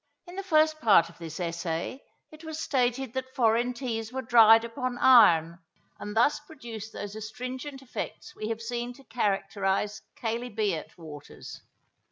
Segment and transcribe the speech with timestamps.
[0.25, 2.01] In the first part of this Essay,
[2.31, 5.59] it was stated that foreign teas were dried upon iron,
[5.99, 11.61] and thus produced those astringent effects we have seen to characterize chalybeate waters.